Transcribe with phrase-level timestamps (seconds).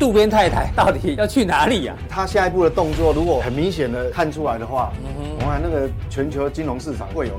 [0.00, 1.94] 渡边太太到底要去哪里呀？
[2.08, 4.90] 他下一步的动作如果很明显的看出来的话，
[5.38, 7.38] 我看那个全球金融市场会有，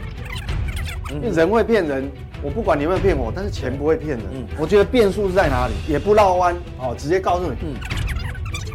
[1.11, 2.08] 因为人会骗人，
[2.43, 4.19] 我不管你有没有骗我，但是钱不会骗人。
[4.59, 7.75] 我觉得变数是在哪里，也不绕弯哦，直接告诉你，嗯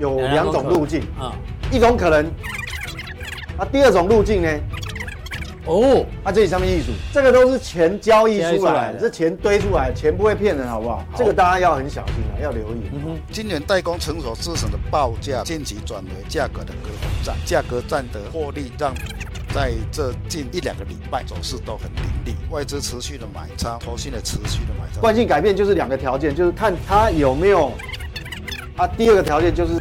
[0.01, 1.33] 有两种路径啊，
[1.71, 2.27] 一种可能，
[3.57, 4.49] 啊，第二种路径呢？
[5.67, 10.99] 哦，啊，这里上面艺术，这个都是钱交易出来的，这钱堆出来，钱不会骗人，好不好？
[10.99, 12.89] 好，这个大家要很小心啊，要留意。
[12.93, 18.95] 嗯哼，今年代工成熟制程的报价近期转为价格的割空战，价格战的获利让
[19.53, 25.01] 在这近一两个礼拜走势都很凌厉，外资持续的买超，投信的持续的买超。
[25.01, 27.73] 惯性改变就是两个条件，就是看它有没有，
[28.77, 29.73] 啊，第二个条件就是。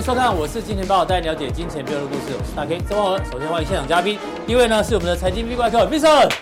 [0.00, 2.34] 收看，我是金钱爆，带你了解金钱背后的故事。
[2.34, 3.18] 我是大 K 曾煒和。
[3.30, 6.32] 首先欢迎现场嘉宾，第一位呢是我们的财经 V 怪客 Vincent，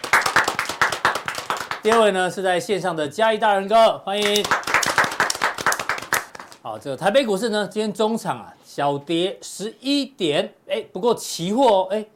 [1.82, 4.44] 第二位呢是在线上的嘉义大仁哥，欢迎。
[6.62, 12.06] 好，这个台北股市呢，今天中场啊小跌十一点，哎，不过期货哎，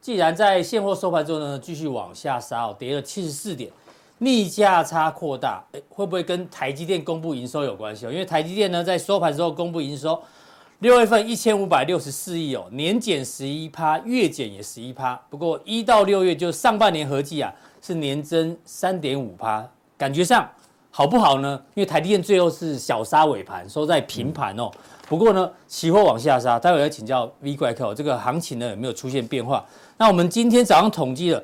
[0.00, 3.68] 既然在现货收盘之后呢继续往下杀哦，跌了七十四点，
[4.18, 8.12] 逆价差扩大，哎，会不会跟台积电公布营收有关系哦？
[8.12, 10.22] 因为台积电呢在收盘之后公布营收。
[10.82, 15.14] 六月份一千五百六十四亿哦，年减十一趴，月减也十一趴。
[15.30, 19.64] 不过一到六月就上半年合计啊，是年增三点五趴，
[19.96, 20.44] 感觉上
[20.90, 21.62] 好不好呢？
[21.74, 24.68] 因为台积电最后是小杀尾盘，收在平盘哦。
[25.08, 29.64] 不过呢，期货往下杀，待会要请教 V 怪客，这个行情呢有没有出现变化？
[29.96, 31.40] 那我们今天早上统计了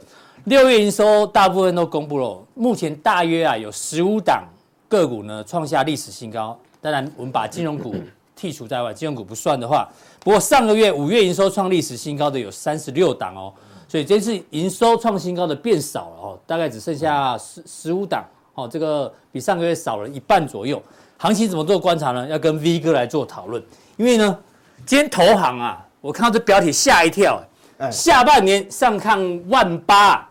[0.47, 4.43] 六月营收，大部分都公布了，目前大约啊有十五档
[4.89, 6.59] 个股呢创下历史新高。
[6.81, 7.95] 当然，我们把金融股。
[8.39, 9.89] 剔除在外，金融股不算的话，
[10.21, 13.53] 不过上个月五月营收创历史新高的有三十六档哦，
[13.89, 20.81] 所以这次营收创新高的变少了哦，大概只剩下十十五档哦，这个比上个月少了一半左右。
[21.17, 22.29] 行情怎么做观察呢？
[22.29, 23.61] 要跟 V 哥来做讨论，
[23.97, 24.39] 因为呢，
[24.87, 27.43] 今天投行啊，我看到这标题吓一跳，
[27.91, 30.29] 下半年上看万八，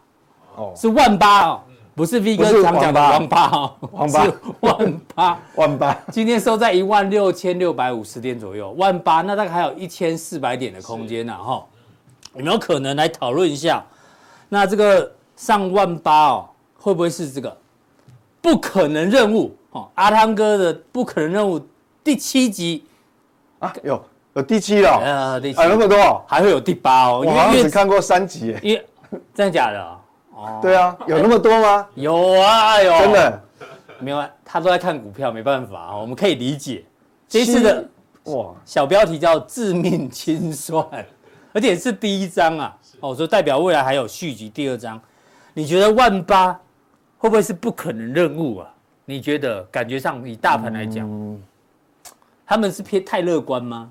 [0.56, 1.62] 哦，是万八哦。
[1.98, 3.48] 不是 V 哥常讲的王八。
[3.48, 4.24] 哦，王八。
[4.24, 5.40] 是万八。
[5.56, 11.66] 万八，今天收在一万六千六百五十点左右，万八那大概还有一千四百点的空间呢哈，
[12.36, 13.84] 有没有可能来讨论一下？
[14.48, 16.50] 那这个上万八哦，
[16.80, 17.58] 会不会是这个？
[18.44, 19.90] 不可能任务哦？
[19.96, 21.60] 阿汤哥的不可能任务
[22.04, 22.86] 第七集。
[23.58, 24.00] 啊，有
[24.36, 25.60] 有第七了，呃，第七。
[25.60, 28.86] 那么多，还会有第八哦，我好像只看过三集，因为
[29.34, 29.98] 真的假的？
[30.62, 31.88] 对啊，有那么多吗？
[31.96, 33.44] 有啊，有，真的，
[34.00, 36.84] 没有，他都在看股票，没办法，我们可以理解。
[37.28, 37.84] 这次的
[38.26, 40.86] 哇，小标题叫“致命清算”，
[41.54, 45.00] 而且是第一章啊，哦，所以代表未来还有续集第二章。
[45.54, 46.54] 你觉得万八
[47.18, 48.70] 会不会是不可能任务啊？
[49.06, 51.42] 你觉得感觉上以大盘来讲，嗯、
[52.46, 53.90] 他们是偏太乐观吗？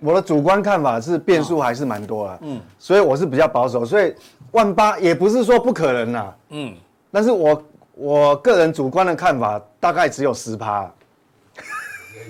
[0.00, 4.14] 我的主观看法是变数还是蛮多的，嗯，所以我是比较保守，所以。
[4.52, 6.72] 万八也不是说不可能呐，嗯，
[7.10, 7.64] 但是我
[7.96, 10.88] 我个人主观的看法大概只有十趴，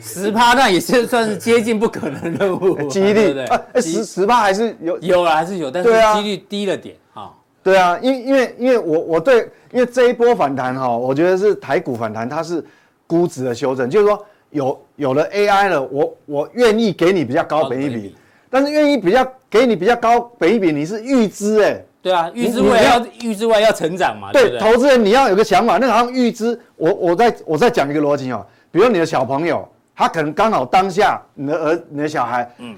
[0.00, 3.12] 十趴那也是算是接近不可能任务， 几率。
[3.12, 3.34] 对不
[3.75, 3.82] 对？
[3.82, 4.98] 十十趴还是有。
[5.00, 7.31] 有了还是有，但是几率低了点啊。
[7.62, 12.64] 对啊，因因为因为我我对因为这一波反弹哈，我觉得是台股反弹，它是
[13.06, 18.16] 估值的修正，就是说有有了 AI 了，我我愿意给你比较高本益比，
[18.48, 21.84] 但是愿意比较给你比较高本益比，你是预知哎。
[22.00, 24.31] 对啊，预支外要预支外要成长嘛。
[24.31, 28.47] 对，投资人你要有个想法，那好像预知，我我再我再讲一个逻辑哦。
[28.70, 29.66] 比如你的小朋友，
[29.97, 32.76] 他可能刚好当下你的儿你的小孩，嗯，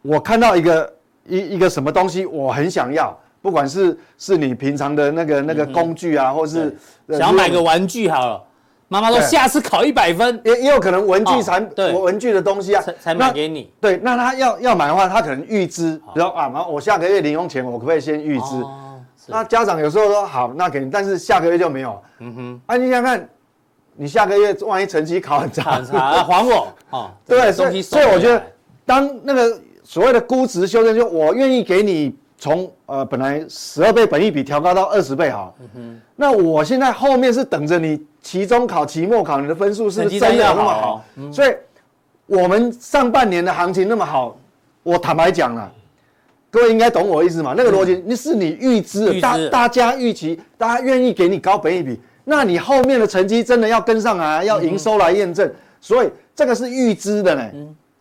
[0.00, 0.92] 我看到一个
[1.28, 6.76] 一一个什么东西，我很想要，不管是是你平常的那个那个工具啊，或是
[7.10, 8.42] 想要买个玩具好了。
[8.92, 13.72] 妈妈说下次考一百分，也也有可能文具产对文具的东西啊，才才买给你。
[13.80, 18.62] 对，那他要要买的话，他可能预支，比如说啊，妈，我下个月零用钱，我可不可以先预支？
[19.28, 22.02] 那家长有时候说好，那给你，但是下个月就没有。
[22.18, 23.26] 嗯哼，啊，你想看，
[23.96, 27.10] 你下个月万一成绩考很差，还我哦。
[27.26, 28.42] 对，所以所以我觉得，
[28.84, 35.54] 当那个所谓的估值修正，就我愿意给你从呃本来十二倍本益比调高到二十倍哈。
[36.16, 38.04] 那我现在后面是等着你。
[38.22, 41.04] 期中考、期末考，你的分数是不是真的那么好？
[41.32, 41.52] 所以，
[42.26, 44.38] 我们上半年的行情那么好，
[44.84, 45.68] 我坦白讲了，
[46.48, 47.52] 各位应该懂我意思嘛？
[47.56, 55.52] 那个逻辑，那是你预知，大大家预期，大家愿意给你高本益比，那你后面的成绩真的要跟上来，要营收来验证。
[55.80, 57.50] 所以这个是预知的呢。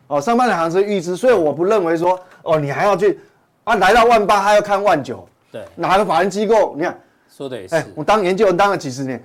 [0.06, 3.20] 哦，上半年行是预知，所以我不认为说哦，你还要去
[3.64, 5.28] 啊，来到万八他要看万九。
[5.52, 6.74] 对，哪个法人机构？
[6.76, 7.00] 你看
[7.30, 7.76] 说的也是。
[7.76, 9.24] 哎，我当研究员当了几十年。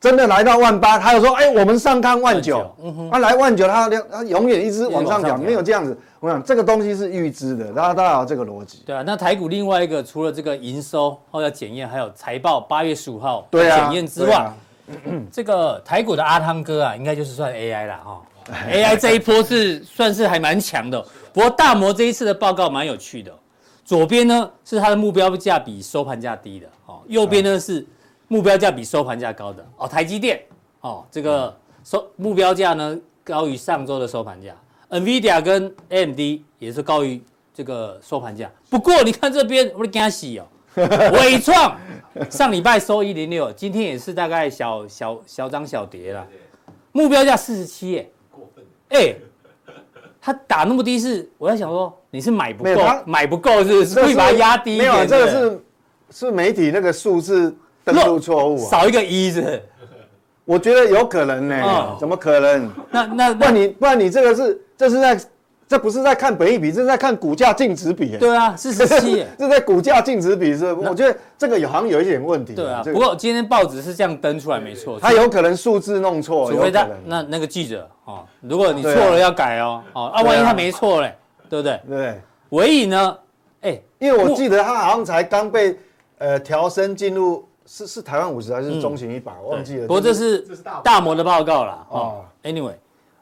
[0.00, 5.96] 真的来到万八，他又说：“哎，我们上看万九。”嗯哼他来万九，他他永远一直往上讲，没有这样子。
[6.18, 8.82] 我想这个东西是预知的，大家大家有这个逻辑。
[8.84, 14.50] 对啊，那台股另外一个除了这个营收后要检验，还有财报八月十五号检验之外，
[15.30, 18.20] 这个台股的阿汤哥啊，应该就是算 AI 了哈。
[18.72, 21.00] AI 这一波是算是还蛮强的，
[21.32, 23.32] 不过大摩这一次的报告蛮有趣的。
[23.84, 27.86] 左边呢是它的目标价比收盘价低的，哦，右边呢是。
[28.28, 30.42] 目标价比收盘价高的哦，台积电
[30.80, 34.56] 哦，这个收目标价呢高于上周的收盘价
[34.88, 36.18] ，NVIDIA 跟 AMD
[36.58, 38.50] 也是高于这个收盘价。
[38.70, 40.46] 不过你看这边，我的惊喜哦，
[41.12, 41.78] 伟创
[42.30, 46.26] 上礼拜收一零六，今天也是大概小小小涨小跌了。
[46.92, 49.14] 目标价四十七耶，过分哎，
[50.22, 53.94] 他打那么低是我在想说你是买不够，买不够是不是？
[54.00, 54.92] 可以把它压低一点。
[54.94, 55.64] 没有，这个是
[56.10, 57.54] 是媒体那个数字。
[57.84, 59.60] 登录错误，少一个一是，
[60.44, 62.70] 我觉得有可能呢，怎么可能？
[62.92, 65.20] 那那不然你不然你这个是这是在
[65.72, 68.18] 这不是在看本益比，这是在看股价净值比。
[68.18, 72.54] 对啊，四十七， 这在股价净值比是，我觉得这个有好像有一点问题。
[72.54, 81.16] 对啊，不过今天报纸是这样登出来没错，他有可能数字弄错，除非他那那个记者哦，如果你错了要改哦，哦啊，万一他没错嘞，
[81.48, 81.80] 对不对？
[81.88, 82.20] 对，
[82.50, 83.16] 尾影呢？
[83.62, 85.78] 哎，因为我记得他好像才刚被
[86.18, 87.48] 呃调升进入。
[87.64, 89.32] 是是台湾五十还是中型一百？
[89.40, 89.86] 我忘记了。
[89.86, 90.44] 不过这是
[90.82, 91.86] 大摩的报告啦。
[91.88, 92.74] 哦，Anyway，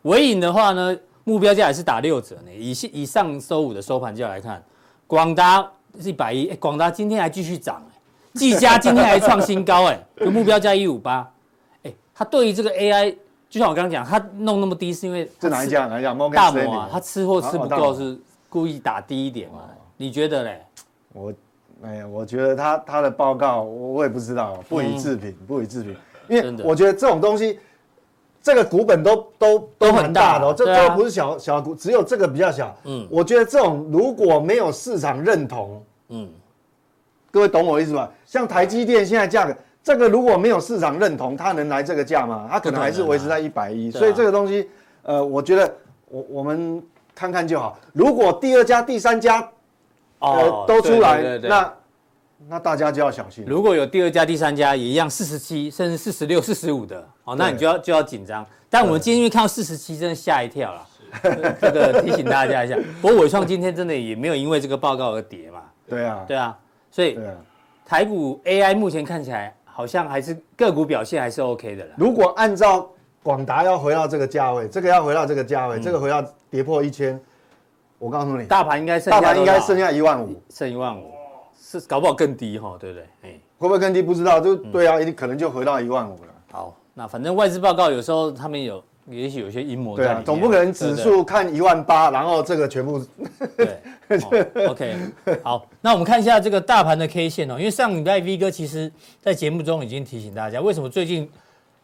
[0.03, 2.51] 尾影的话呢，目标价也是打六折呢。
[2.53, 4.63] 以以上周五的收盘价来看，
[5.07, 5.67] 广达
[6.01, 7.83] 是一百一，广达今天还继续涨，
[8.35, 11.31] 技嘉今天还创新高，哎， 就目标价一五八。
[11.83, 13.15] 哎，它对于这个 AI，
[13.49, 15.87] 就像我刚刚讲，它弄那么低是因为这哪一家？
[15.87, 16.15] 哪一家？
[16.31, 18.19] 大摩啊，他吃货吃不够，是
[18.49, 19.61] 故意打低一点嘛？
[19.97, 20.65] 你觉得嘞？
[21.13, 21.33] 我。
[21.83, 25.97] 哎呀，我觉得他他的报告我我也不知道，不予置评，不予置评，
[26.29, 27.59] 因为我觉得这种东西，
[28.43, 32.75] 这个股本都都都很大的哦，这都不是小小股，只有这个比较小。
[32.85, 36.29] 嗯，我觉得这种如果没有市场认同，嗯，
[37.31, 38.11] 各位懂我意思吧？
[38.27, 42.49] 像台积电现在价格，这个如果没有市场认同，它能来这个价吗？
[42.51, 44.69] 它可能还是维持在一百一，所以这个东西，
[45.03, 45.75] 呃，我觉得
[46.09, 46.83] 我我们
[47.15, 47.79] 看看就好。
[47.93, 49.49] 如果第二家、第三家。
[50.23, 51.73] 哦，都出来，那
[52.49, 53.45] 那大家就要小心。
[53.47, 58.45] 如果有第二家、第三家也一样四十七，甚至四十六、 四十五的，哦，那你就要就要紧张。
[58.69, 60.87] 但我们今天因为看到四十七，真的吓一跳了。
[61.61, 62.79] 这个提醒大家一下。
[63.03, 65.63] 不过伟创今天真的也没有因为这个报告而跌嘛。
[65.89, 66.57] 对啊，对啊，
[66.91, 67.19] 所以
[67.85, 71.91] 台股 AI 目前看起来好像还是个股表现还是 OK 的了。
[71.97, 72.89] 如果按照
[73.25, 77.21] 广达要回到这个价位，这个要回到这个价位，嗯、这个回到跌破一千。
[77.99, 81.11] 我告诉你，大盘应该剩下，大盘应该剩下一万五，剩一万五，
[81.71, 83.05] 是搞不好更低哈，对不对？
[83.23, 84.03] 哎，会不会更低？
[84.03, 86.35] 不知道，就对啊，一定可能就回到一万五了。
[86.51, 90.17] 好，那反正外资报告有时候他们有，也许有些阴谋在里面。
[90.17, 93.01] 对啊，总不可能指数看一万八，然后这个全部。
[93.57, 93.79] 对，
[94.67, 94.97] OK，
[95.45, 98.91] 好，那我们看一下这个大盘的 K 线哦，因为上礼拜 V 哥其实
[99.21, 101.31] 在节目中已经提醒大家，为什么最近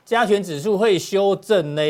[0.05, 1.83] 加权指数会修正呢？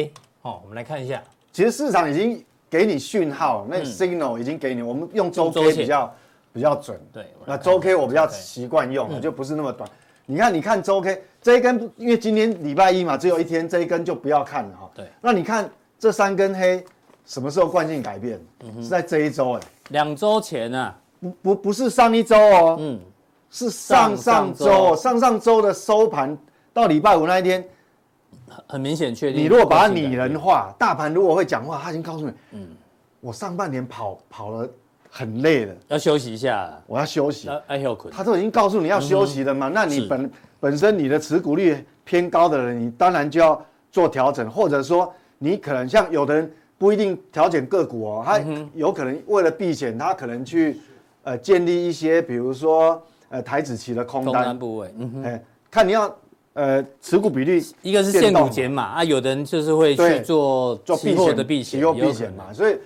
[0.42, 2.44] 哦，我们来看一下，其实市场已经。
[2.68, 4.82] 给你讯号，那 signal 已经给你。
[4.82, 6.12] 我们用周 K 比较
[6.56, 6.98] 比较准。
[7.12, 9.86] 对，那周 K 我比较习惯用，就不是那么短。
[10.24, 14.90] 你看，你看周 K 这一根，因为今天礼拜一嘛，只有一天，这一根就不要看了哈。
[14.94, 15.06] 对。
[15.20, 16.82] 那你看这三根黑，
[17.26, 18.40] 什么时候惯性改变？
[18.76, 19.60] 是在这一周哎。
[19.90, 20.98] 两周前啊？
[21.20, 22.76] 不不不是上一周哦。
[22.80, 22.98] 嗯。
[23.50, 26.36] 是上上周，上上周的收盘
[26.72, 27.62] 到礼拜五那一天。
[28.66, 29.42] 很明显确定。
[29.42, 32.68] 你如果把它拟人化，大盘如果会讲话，他已经告诉你，嗯，
[33.20, 34.68] 我上半年跑跑了
[35.16, 37.48] 很累的，要休息一下，我要休息。
[38.10, 40.30] 他都已经告诉你要休息了嘛，那你本
[40.60, 48.38] 本身你的持股率偏高的人，你当然就要做调整，或者说你可能像有的人不一定调整个股哦，他
[48.74, 50.78] 有可能为了避险，他可能去
[51.22, 54.58] 呃建立一些，比如说呃台子期的空单。
[54.58, 56.14] 部位，嗯哼，看你要。
[56.58, 62.78] 呃，持股比例一个是现股减码啊，有的人就是会去做做避险的避险，期货避险嘛，所以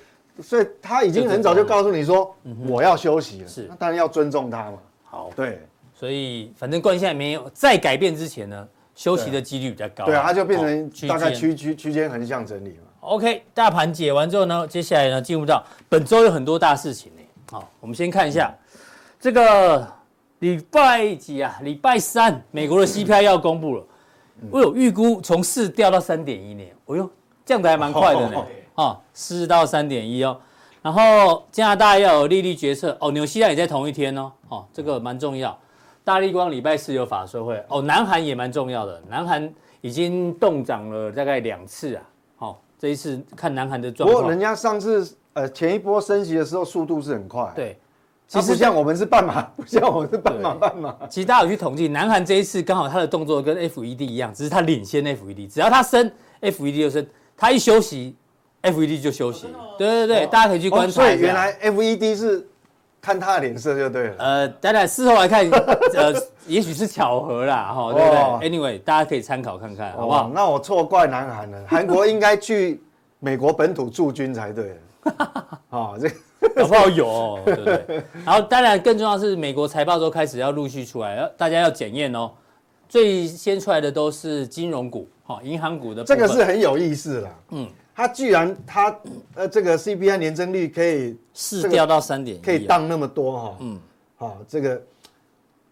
[0.43, 2.35] 所以他已经很早就告诉你说
[2.67, 4.79] 我要休息了，是，那当然要尊重他嘛。
[5.05, 5.61] 好，对，
[5.95, 10.05] 所以反正关系还没有在改变之前呢，休息的几率比较高。
[10.07, 12.89] 对啊，它就变成大概区区区间横向整理嘛。
[13.01, 17.23] OK，大盘解完之后呢，接下来呢进入到本周有很多大事情呢。
[17.51, 18.55] 好，我们先看一下
[19.19, 19.87] 这个。
[20.41, 21.61] 礼拜几啊？
[21.63, 23.85] 礼拜三，美国的 CPI 要公布了。
[24.51, 26.75] 我有预估从四掉到三点一年。
[26.87, 27.11] 哎呦，
[27.45, 28.47] 降得还蛮快的呢，
[28.81, 30.39] 哦，四到三点一哦。
[30.81, 35.57] 然后加拿大要有利率决策哦，纽西兰也在同一天哦，哦，这个蛮重要。
[36.03, 42.03] 大立光礼拜四有法说会哦，南韩也蛮重要的，南韩已经动涨了大概两次啊，
[42.37, 44.17] 好、哦，这一次看南韩的状况。
[44.17, 47.79] 不过人家上次呃前一波升息的时候速度是很快，对，
[48.27, 50.97] 其实 像我们是半马，不像我们是半马半马。
[51.11, 56.11] 其实大家有去统计，南韩这一次刚好他的动作跟 FED 一样，只是他领先 FED，只要他升
[56.41, 57.07] ，FED 就升，
[57.37, 58.17] 他一休息。
[58.63, 59.47] FED 就休息，
[59.79, 61.03] 对对对，大家可以去观察。
[61.03, 62.47] 所以原来 FED 是
[63.01, 64.15] 看他的脸色就对了。
[64.19, 65.49] 呃，当然事后来看，
[65.97, 66.13] 呃，
[66.47, 70.31] 也许是巧合啦，哈，对不对？Anyway，大家可以参考看看，好不好？
[70.35, 72.83] 那我错怪南韩了，韩国应该去
[73.19, 74.79] 美国本土驻军才对。
[75.71, 78.03] 哦，这搞不好有，对不对？
[78.27, 82.31] 然后当然更重要是，美国财报都开始要陆续出来，要大家要检验哦。
[82.87, 86.05] 最先出来的都是金融股，哈，银行股的。
[86.05, 87.31] 这个是很有意思啦。
[87.51, 87.67] 嗯。
[88.01, 88.97] 它居然它
[89.35, 93.79] 呃这个 CPI 年增率可以是掉到三点，可以降那么多哈，嗯，
[94.17, 94.83] 好这个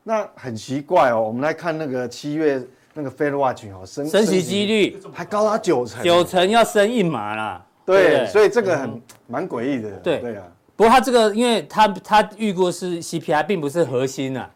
[0.03, 5.01] 那很奇怪哦，我们来看那个七月那个 Fed Watch 哦升升息几率。
[5.11, 10.19] 还高达九成，九成要升一码啦，对，所以这个很蛮诡异的，对。
[10.19, 10.45] 对啊，
[10.77, 14.51] 不过它这个因为它它预估是 CPI 并不是核心啊，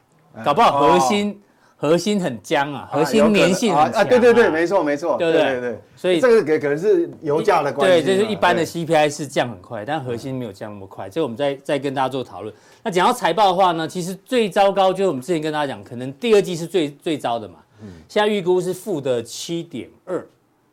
[0.44, 1.40] 搞不好核心。
[1.82, 8.04] 核心很僵啊，核心粘性很强啊，对对对，没错没错，对对对，所以这个可可能是油价的关系。
[8.04, 11.10] 对，就是一般的 CPI 是降很快，但核心没有降那么快。
[11.10, 12.54] 这个我们再再跟大家做讨论。
[12.84, 17.56] 那讲到财报的话呢，其实最糟糕就是我们之前跟大家讲，可能第二季是最最糟的嘛。
[17.80, 17.88] 嗯。
[18.08, 20.24] 现在预估是负的七点二，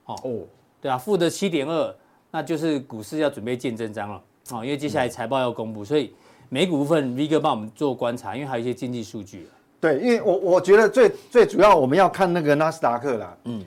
[0.06, 0.42] 哦哦，
[0.80, 1.96] 对啊，负的七点二，
[2.30, 6.13] 那就是股市要准备见真章了，哦，因为接下来财报要公布，所以
[6.50, 9.48] 美股部分 V 哥帮我们做观察，因为还有一些经济数据。
[9.81, 13.63] 对，因为我我觉得最最主要我们要看那个纳斯达克啦，嗯，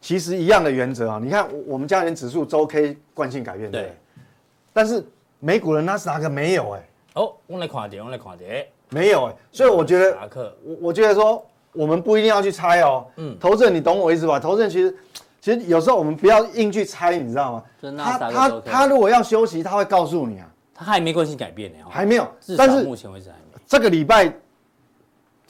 [0.00, 1.18] 其实一样的原则啊。
[1.22, 3.96] 你看我们家人指数周 K 惯性改变，对，
[4.72, 5.02] 但是
[5.38, 6.88] 美股的纳斯达克没有哎。
[7.14, 9.34] 哦，我来看点，我来看点，没有哎。
[9.50, 10.18] 所以我觉得，
[10.62, 11.42] 我我觉得说
[11.72, 13.06] 我们不一定要去猜哦。
[13.16, 14.38] 嗯，投资人你懂我意思吧？
[14.38, 14.94] 投资人其实
[15.40, 17.64] 其实有时候我们不要硬去猜，你知道吗？
[17.96, 20.46] 他他他如果要休息，他会告诉你啊。
[20.74, 22.28] 他还没惯性改变呢，还没有，
[22.58, 23.60] 但是目前为止还没有。
[23.66, 24.30] 这个礼拜。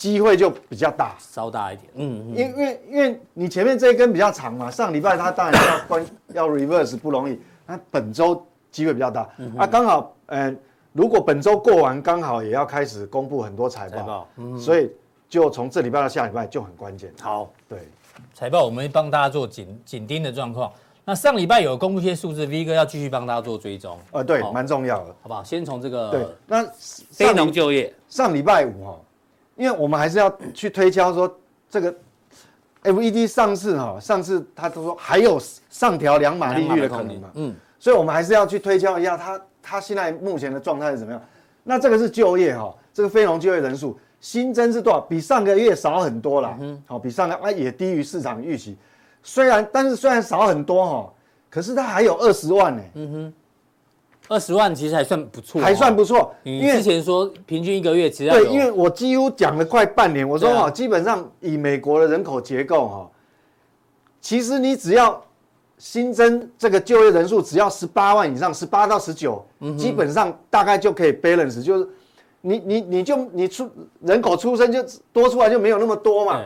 [0.01, 1.93] 机会就比较大，稍大一点。
[1.97, 9.29] 嗯，因因为因为你前面这一根比较长嘛， 上礼拜它当然要关 要 reverse 不容易，那本周机会比较大。
[9.59, 10.57] 啊，刚好，嗯、呃，
[10.95, 14.91] 如果本周过完，刚好也要开始公布很多财报，财报嗯、所以
[15.29, 17.13] 就从这礼拜到下礼拜就很关键。
[17.21, 17.87] 好，对，
[18.33, 20.73] 财报我们会帮大家做紧紧盯的状况。
[21.05, 23.99] 那上礼拜有公布一些数字，V 哥要继续帮大家做追踪。
[24.13, 25.45] 呃，对，蛮重要的，好不好？
[25.45, 26.65] 先从这个对，那
[27.11, 28.99] 非农就业上礼拜五哈。
[29.61, 31.39] 因为我们还是要去推敲说
[31.69, 31.95] 这个
[32.83, 35.39] FED 上次哈，上次他都说还有
[35.69, 41.23] 上调两码利率的可能嘛，嗯，所以我们还是要去推敲一下他他现在目前的状态是怎么样。
[41.63, 45.01] 那这个是就业哈，这个非农就业人数新增是多少？
[45.03, 48.79] 比上个月少很多了，嗯，好，比上个啊也低于市场预期。
[49.23, 51.13] 虽然但是虽然少很多哈，
[51.51, 53.35] 可是它还有二十万呢，嗯哼。
[54.31, 56.33] 二十万其实还算不错，还算不错。
[56.45, 63.11] 因为之前说平均一个月只要对，因为我几乎讲了快半年，我说哈，基本上以美国的人口结构哈，
[64.21, 65.21] 其实你只要
[65.79, 69.45] 新增这个就业人数只要十八万以上，十八到十九，
[69.77, 71.89] 基本上大概就可以 balance，就是
[72.41, 73.69] 你你你就你出
[74.03, 74.81] 人口出生就
[75.13, 76.41] 多出来就没有那么多嘛。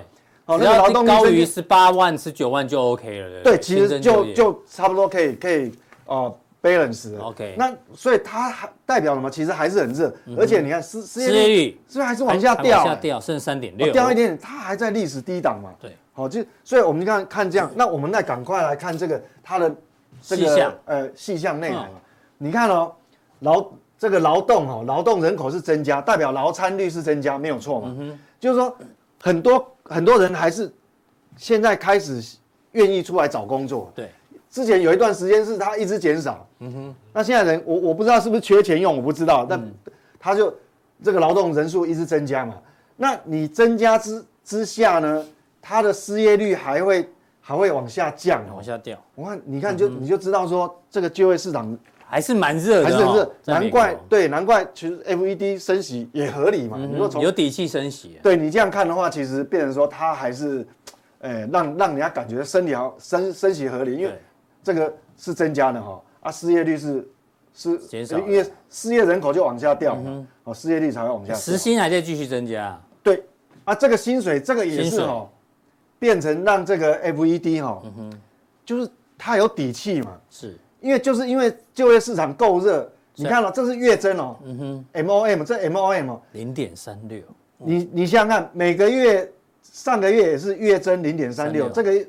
[0.46, 3.42] 哦，那个劳动高于十八万、十九万就 OK 了。
[3.42, 5.70] 对，其实就就差不多可以可以
[6.06, 6.34] 哦。
[6.64, 9.30] balance，OK，那所以它还代表什么？
[9.30, 12.78] 其实还是很热，而且你看失失业率是不是还是往下掉？
[12.78, 15.74] 往下掉，剩三点六，掉一点点，它还在历史低档嘛？
[15.78, 19.74] 对，好，就所以我们看看这样，那我们再赶快来看这个它的
[20.22, 21.84] 这个呃细项内容。
[22.38, 22.92] 你看哦，
[23.40, 23.66] 劳
[23.98, 27.94] 这个劳动哈，劳动人口是增加，代表劳参率是增加，没有错嘛？
[28.40, 28.74] 就是说
[29.20, 30.72] 很多很多人还是
[31.36, 32.22] 现在开始
[32.72, 33.92] 愿意出来找工作。
[33.94, 34.08] 对。
[34.54, 39.60] 之前有一段时间是它一直减少，嗯哼，那现在人我我不知道是不是缺钱用，我不知道，但
[40.20, 40.54] 他就
[41.02, 42.54] 这个劳动人数一直增加嘛，
[42.96, 45.26] 那你增加之之下呢，
[45.60, 47.08] 它的失业率还会
[47.40, 48.96] 还会往下降，往下掉。
[49.16, 60.64] 我看你看就你就知道说这个就业市场还是蛮热的，还是很热，难怪对，难怪其实 FED 升息也合理嘛，你说从有底气升息，对你这样看的话，其实变成说它还是，
[61.22, 64.16] 诶让让人家感觉身体好升升息合理，因为。
[64.64, 67.06] 这个是增加的哈，啊，失业率是
[67.54, 71.34] 是减少，因为失业人口就往下掉嘛，哦，失业率才会往下。
[71.34, 72.80] 时薪还在继续增加。
[73.02, 73.22] 对，
[73.64, 75.28] 啊，这个薪水这个也是哦，
[75.98, 77.82] 变成让这个 FED 哈，
[78.64, 80.18] 就是它有底气嘛？
[80.30, 87.20] 是，因为就是因为就业市场够热，你看了、哦，这是月增哦，嗯哼，M O M 这 M O M 哦，零点三六，
[87.58, 89.30] 你你想想看，每个月
[89.62, 92.06] 上个月也是月增零点三六，这个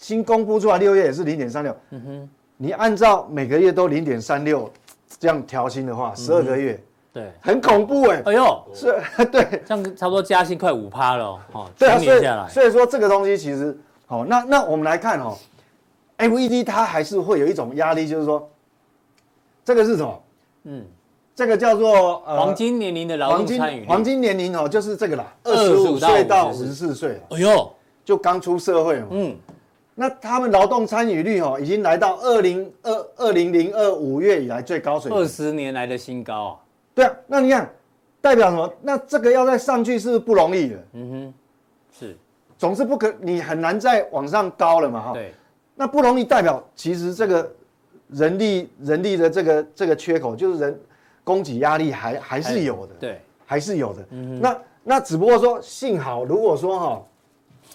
[0.00, 4.68] 新公布出来六月也是零点三六，嗯哼，你按照每个月都零点三六
[5.18, 6.72] 这样调薪的话，十二个月。
[6.72, 8.22] 嗯对，很恐怖哎！
[8.26, 8.94] 哎呦，是，
[9.32, 11.68] 对，这样差不多加薪快五趴了哦。
[11.76, 13.76] 对啊，所以所以说这个东西其实，
[14.06, 15.36] 好，那那我们来看哦
[16.18, 18.48] ，FED 它还是会有一种压力，就是说，
[19.64, 20.22] 这个是什么？
[20.62, 20.84] 嗯，
[21.34, 23.86] 这个叫做呃黄金年龄的劳动参与率。
[23.88, 27.20] 黄金年龄哦，就是这个啦，二十五岁到五十四岁。
[27.30, 27.72] 哎呦，
[28.04, 29.06] 就刚出社会嘛。
[29.10, 29.36] 嗯，
[29.94, 36.56] 那他们劳动参与率哦，已经来到二零二二零零二五月以来最高水平，二十年来的新高啊。
[36.94, 37.70] 对啊，那你看，
[38.20, 38.72] 代表什么？
[38.80, 40.76] 那这个要再上去是不容易的。
[40.92, 41.34] 嗯哼，
[41.98, 42.16] 是，
[42.56, 45.12] 总是不可，你很难再往上高了嘛，哈。
[45.12, 45.34] 对。
[45.74, 47.50] 那不容易，代表其实这个
[48.08, 50.80] 人力人力的这个这个缺口，就是人
[51.24, 52.94] 供给压力还还是有的。
[53.00, 54.06] 对，还是有的。
[54.10, 54.40] 嗯哼。
[54.40, 57.02] 那那只不过说，幸好如果说哈，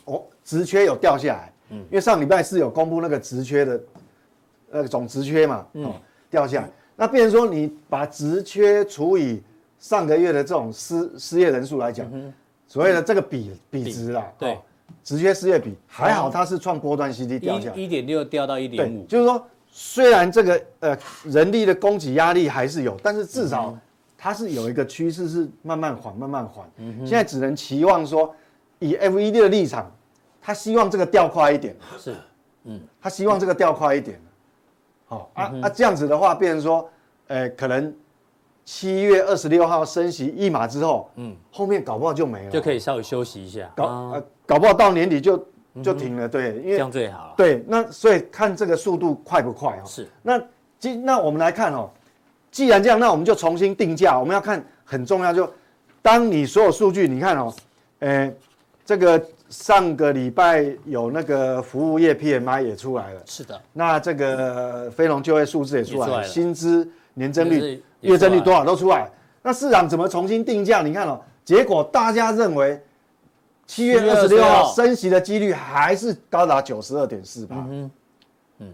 [0.06, 3.82] 哦，职缺有掉下来，嗯，因为上礼拜是有公布那个职缺的，
[4.72, 5.94] 那个总职缺嘛，嗯，
[6.30, 6.70] 掉下来。
[6.96, 9.42] 那变成说，你把职缺除以
[9.78, 12.10] 上个月的这种失失业人数来讲，
[12.68, 14.58] 所谓的这个比比值啦，对，
[15.04, 23.78] 职缺失业比还好，它是创波段 C D 掉下来，一点六掉到一点五，就是说，虽然这个呃人力的供给压力还是有，但是至少
[24.18, 26.66] 它是有一个趋势是慢慢缓，慢慢缓。
[27.00, 28.34] 现在只能期望说，
[28.80, 29.92] 以 F E D 的立场，
[30.46, 32.16] 他希望这个掉快一点，是，
[32.66, 34.22] 嗯，他希望这个掉快一点。
[35.08, 36.88] 好啊啊，这样子的话，变成说，
[37.28, 37.92] 呃，可能
[38.64, 45.44] 七月二十六号升息一码之后，嗯，后面搞不好就没了，就可以稍微休息一下，搞呃，搞不好到年底就
[45.82, 47.34] 就停了，对，因为这样最好。
[47.36, 49.84] 对，那所以看这个速度快不快哦？
[49.88, 50.08] 是。
[50.22, 50.40] 那
[50.78, 51.90] 今那我们来看哦，
[52.52, 55.52] 既然这样，那我们就重新定价，我们要看很重要，就
[56.04, 57.52] 当你所有数据，你看哦，
[57.98, 58.32] 呃，
[58.86, 59.26] 这个。
[59.50, 63.62] 上个礼拜有那个服务业 PMI 也出来了，是的。
[63.74, 69.08] 那这个非农就业数字也出来了，薪资年增率、月增率多少都出来。
[69.44, 70.82] 那市场怎么重新定价？
[70.82, 72.82] 你看哦，结果大家认为
[73.68, 77.56] 七月二十六号升息的几率还是高达九十二点四八。
[77.70, 77.92] 嗯
[78.60, 78.74] 嗯。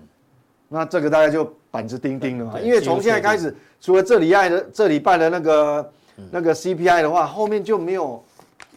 [0.69, 5.91] 那这个大家就板子钉钉了嘛，因为从现在开始，除了这礼拜的这礼拜的那个
[6.31, 8.23] 那个 CPI 的话，后面就没有。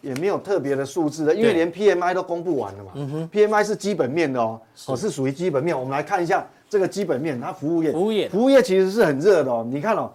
[0.05, 2.91] 也没有特别的数字的，因为连 PMI 都公布完了嘛。
[2.93, 5.77] 嗯哼，PMI 是基本面的哦，哦是属于基本面。
[5.77, 9.65] 我们来看一下这个基本面，它服务业，服务业，服务业其实是很热的哦。
[9.67, 10.11] 你看哦，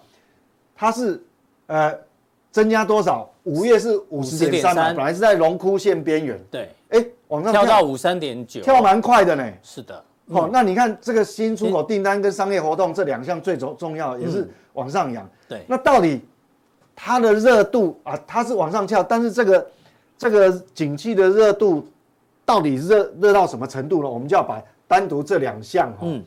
[0.76, 1.20] 它是
[1.66, 1.92] 呃
[2.52, 3.28] 增加多少？
[3.42, 6.38] 五月是五十点三，本来是在荣枯线边缘。
[6.52, 9.44] 对，哎，往上跳到五三点九，跳蛮快的呢。
[9.60, 15.28] 是的，哦，那你看这个新出口订单跟商业活动这两项最重重要也是往上扬。
[15.48, 16.20] 对，那到底
[16.94, 19.66] 它的热度啊，它是往上跳，但是这个。
[20.20, 21.88] 这个景气的热度
[22.44, 24.10] 到底热热到什么程度呢？
[24.10, 26.22] 我们就要把单独这两项哈，嗯，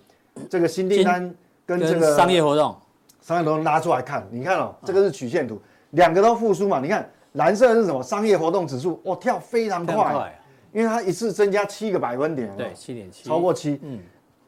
[0.50, 1.32] 这个新订单
[1.64, 2.76] 跟这个商业活动，
[3.22, 6.80] 商业活动拉出来看，你看哦，这个是曲线图，两个都复苏嘛。
[6.80, 8.02] 你看蓝色是什么？
[8.02, 14.00] 商业活动指数，哦，跳非常快，因为它一次增加七个百分点，对，七点七，超过七，嗯，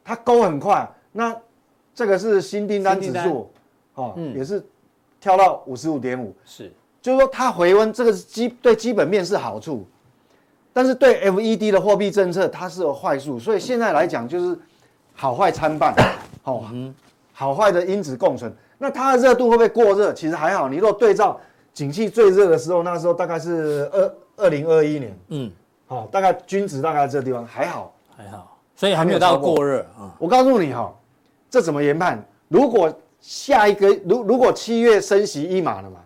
[0.03, 0.91] 它勾很快。
[1.11, 1.35] 那
[1.93, 3.51] 这个是新订单指数，
[3.93, 4.65] 哦，也是
[5.19, 6.73] 跳到五十五点五，是。
[7.05, 9.85] 就是说，它回温这个是基对基本面是好处，
[10.73, 14.57] 但是对 FED 的货币政策它是有坏处，所以现在来讲就是
[15.13, 15.93] 好坏参半，
[16.41, 16.63] 好，
[17.31, 18.51] 好坏的因子共存。
[18.79, 20.11] 那它的热度会不会过热？
[20.13, 20.67] 其实还好。
[20.67, 21.39] 你如果对照
[21.75, 25.51] 景气最热的时候，那时候大概是二二零二一年，嗯，
[25.85, 30.09] 好，大概均值大概这个地方还好，还好，所以还没有到过热啊。
[30.17, 30.91] 我告诉你哈，
[31.51, 32.19] 这怎么研判？
[32.47, 32.91] 如果
[33.21, 35.99] 下一个如如果七月升息一码了嘛？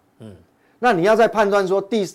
[0.80, 2.08] 那你要再判断说第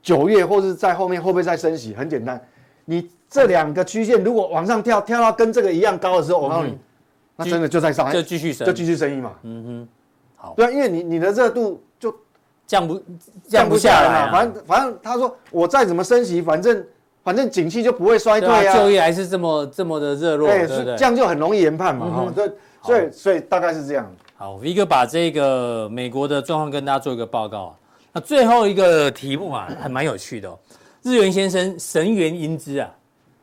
[0.00, 1.94] 九月或者在后面会不会再升息？
[1.94, 2.40] 很简单，
[2.84, 6.78] 你这两个曲线如果往上跳，跳到跟这个一样高的时候，我告诉你，
[7.36, 9.32] 那真的就在上，就继续升，就继续升一嘛。
[9.42, 9.88] 嗯哼，
[10.36, 12.14] 好，对啊，因为你你的热度就
[12.66, 13.02] 降不
[13.46, 14.32] 降不下来嘛。
[14.32, 16.86] 反正反正他说我再怎么升息，反正
[17.22, 22.06] 反正景气就不会衰退啊，就业还是这么这么的热络，对对对，这样就很容易研判嘛。
[22.08, 22.50] 哈，所以
[22.82, 24.10] 所以所以大概是这样。
[24.40, 27.76] 好，V 哥把这个美国的状况跟大家做一个报告。
[28.10, 30.58] 那最后一个题目啊，还蛮有趣的哦。
[31.02, 32.90] 日元先生神原英姿啊，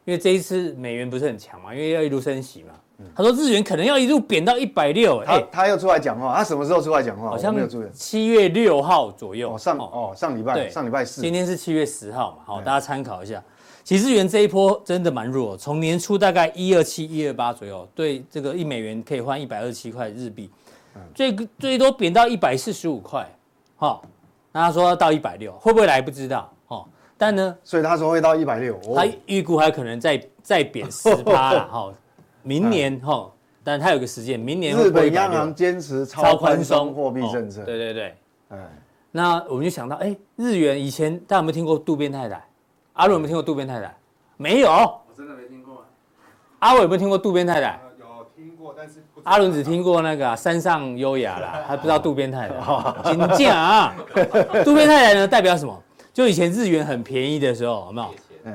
[0.05, 2.73] 因为这一次美元不是很强嘛，因为要一路升息嘛。
[3.15, 5.23] 他说日元可能要一路贬到一百六。
[5.23, 7.29] 他他又出来讲话，他什么时候出来讲话？
[7.29, 7.85] 好像没有注意。
[7.93, 9.53] 七月六号左右。
[9.53, 11.21] 哦上哦上礼拜上礼拜四。
[11.21, 13.39] 今天是七月十号嘛，好，大家参考一下。
[13.83, 20.49] 其实日元这一波真的蛮弱，从年初大概一二七、一二八左右，对这个一美元可以换一百二十七块日币，
[21.13, 23.27] 最最多贬到一百四十五块，
[23.77, 24.01] 哈，
[24.51, 26.85] 那他说到一百六，会不会来不知道，哦，
[27.17, 31.93] 但呢，所以他说会到一百六，他预估还可能再再贬十趴了， 哈，
[32.43, 33.31] 明年哈，
[33.63, 38.15] 但他有个时间，明年日本央行坚持超宽松货币政策，对对对，
[38.49, 38.69] 哎，
[39.11, 42.43] 那我们就想到，哎，日元以前大家有没有听过渡边太太？
[42.93, 43.95] 阿伦有没有听过渡边太太？
[44.37, 45.85] 没有，我真的没听过。
[46.59, 47.79] 阿伟有没有听过渡边太太？
[47.99, 52.55] 有听过，但是阿伦只听过那个山上优雅啦， 还不知道渡边太太。
[53.03, 53.93] 请讲啊，
[54.63, 55.77] 渡边太太呢代表什么？
[56.13, 58.07] 就以前日元很便宜的时候，有没有？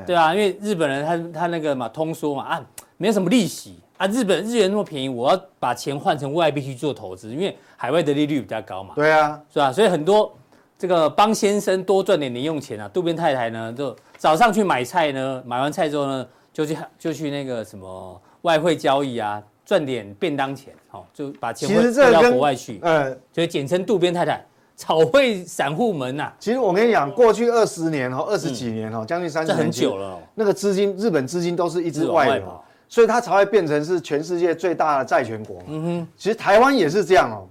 [0.07, 2.63] 对啊，因为日本人他他那个嘛通缩嘛啊，
[2.97, 8.95] 没有什么利息啊，日本日元那么便宜，我要把钱换成外币去做投资，因为海外的利率比较高嘛。
[8.95, 9.71] 对啊，是吧？
[9.71, 10.35] 所以很多
[10.79, 13.95] 这个帮先生多赚点零用钱啊，渡边太太呢就。
[14.17, 24.45] 早上去买菜呢，买完菜之后呢，就去就去那个什么外汇交易啊，赚点便当钱，哦，就把钱汇到国外去，呃，所以简称渡边太太，
[24.77, 26.33] 炒汇散户门呐。
[26.39, 30.19] 其实我跟你讲，过去二十年哈，二十几年哈，将近三十年，很久了。
[30.35, 35.63] 那个资金，日本资金都是一直外流，所以它才会变成是全世界最大的债权国。
[35.67, 37.49] 嗯哼，其实台湾也是这样哦，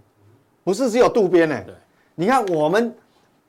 [0.64, 1.62] 不是只有渡边呢。
[1.66, 1.76] 对，
[2.16, 2.94] 你看我们。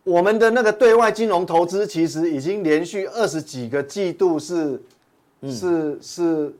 [0.04, 4.82] 我们的那个对外金融投资其实已经连续二十几个季度是，
[5.44, 6.52] 是是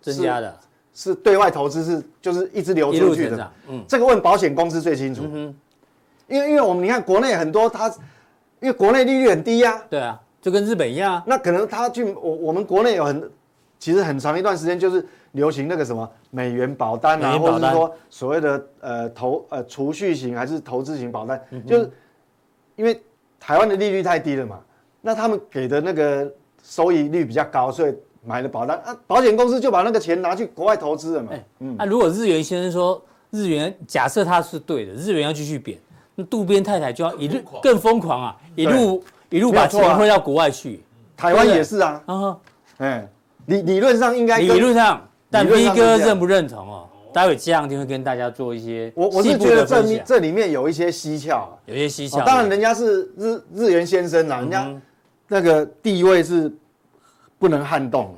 [0.00, 0.58] 增加的，
[0.96, 3.52] 是对外投资是就是一直流出去的。
[3.68, 5.22] 嗯，这个问保险公司最清楚。
[5.30, 5.54] 嗯，
[6.26, 7.88] 因为因为我们你看国内很多它，
[8.60, 9.80] 因为国内利率很低呀。
[9.90, 11.22] 对啊，就跟日本一样啊。
[11.26, 13.30] 那可能他去我我们国内有很，
[13.78, 21.90] 其实很长一段时间就是流行那个什么美元保单啊，或者是说所谓的呃投呃储蓄型还是投资型保单，就是。
[22.76, 23.02] 因为
[23.40, 24.60] 台湾的利率太低了嘛，
[25.00, 26.30] 那他们给的那个
[26.62, 27.94] 收益率比较高，所以
[28.26, 31.30] 买了保单啊，保险公司就把那个钱拿去国外投资了嘛。
[31.60, 35.78] 嗯，那如果日元先生说日元假设他是对的，日元要继续贬，
[36.14, 40.82] 那渡边太太就要一路更疯狂啊，一路一路把钱汇到国外去。
[41.16, 42.36] 台湾也是啊，啊，
[42.78, 43.08] 哎，
[43.46, 46.88] 理理论上应该理论上，但 V 哥认不认同哦？
[47.14, 52.22] 待会这样就会跟大家做一些，我我是觉得这这里面有一些蹊跷，有些蹊跷。
[52.26, 54.70] 当然人家是日日元先生啦，人家
[55.28, 56.52] 那个地位是
[57.38, 58.14] 不能撼动。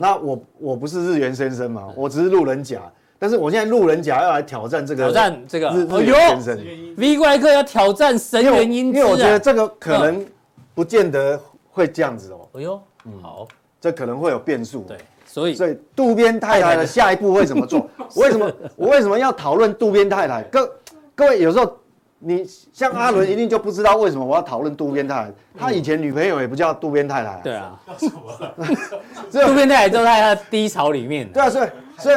[0.00, 2.80] 那我我不是日元先生嘛，我只是路人甲。
[3.18, 10.26] 但是我现在路人甲要来挑战这个挑战这个日元先生，V 怪客要挑战神原英姿，因为我觉得这个可能
[10.74, 12.48] 不见得会这样子哦。
[12.54, 12.80] 哎呦，
[13.22, 13.48] 好，
[13.80, 14.82] 这可能会有变数。
[14.82, 14.98] 对。
[15.26, 17.88] 所以，所以渡边太太的下一步会怎么做？
[18.14, 20.42] 我为什么我为什么要讨论渡边太太？
[20.44, 20.76] 各
[21.14, 21.76] 各位有时候
[22.24, 25.32] 你像阿伦一定就不知道为什么我要讨论渡边太太。
[25.58, 27.40] 他以前女朋友也不叫渡边太太。
[27.44, 29.46] 对啊，叫什么？
[29.46, 31.30] 渡边太太就在他低潮里面。
[31.30, 32.16] 对啊，所以所以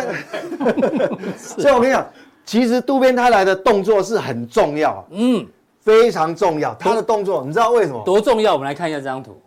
[1.62, 2.08] 所以我跟你讲，
[2.46, 5.46] 其实渡边太太的动作是很重要，嗯，
[5.82, 6.74] 非常重要。
[6.76, 8.02] 他的动作你知道为什么？
[8.06, 8.54] 多重要？
[8.54, 9.40] 我们来看一下这张图。